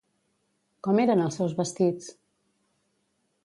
[0.87, 2.11] Com eren els seus vestits?